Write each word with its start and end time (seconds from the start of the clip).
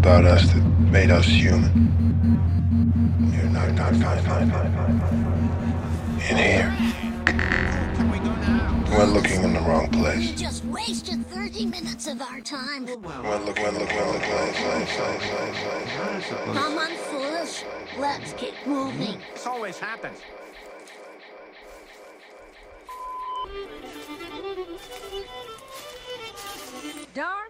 about 0.00 0.24
us 0.24 0.50
that 0.54 0.64
made 0.90 1.10
us 1.10 1.26
human. 1.26 1.70
You're 3.34 3.50
not, 3.50 3.70
not, 3.74 3.94
not, 3.96 4.24
not, 4.24 4.46
not, 4.46 4.72
not. 4.72 5.12
In 6.30 6.36
here. 6.38 6.74
We're 8.90 9.04
looking 9.04 9.42
in 9.42 9.52
the 9.52 9.60
wrong 9.60 9.90
place. 9.90 10.32
Just 10.40 10.64
wasted 10.64 11.26
30 11.26 11.66
minutes 11.66 12.06
of 12.06 12.22
our 12.22 12.40
time. 12.40 12.86
We're 12.86 12.94
looking, 12.94 13.62
we're 13.62 13.72
looking, 13.72 13.94
we're 13.94 14.12
looking. 14.12 14.86
Come 16.54 16.78
on, 16.78 16.96
foolish. 17.10 17.64
Let's 17.98 18.32
get 18.32 18.54
moving. 18.66 19.20
This 19.34 19.46
always 19.46 19.78
happens. 19.78 20.18
Darn, 27.12 27.48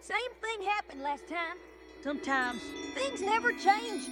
same 0.00 0.32
thing 0.40 0.68
happened 0.68 1.02
last 1.02 1.26
time. 1.26 1.56
Sometimes 2.02 2.62
things 2.94 3.20
never 3.20 3.52
change. 3.52 4.08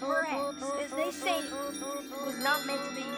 Perhaps, 0.00 0.62
as 0.80 0.90
they 0.92 1.10
say, 1.10 1.38
it 1.40 1.52
was 2.24 2.38
not 2.38 2.64
meant 2.66 2.80
to 2.88 2.94
be. 2.94 3.02
Well, 3.02 3.10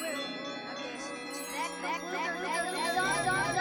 I 0.00 0.74
guess. 0.78 1.10
That, 1.52 1.70
that, 1.82 2.00
that, 2.02 2.40
that, 2.42 2.42
that, 2.42 2.72
that, 2.72 2.94
that, 2.94 3.24
that, 3.24 3.54
that, 3.54 3.55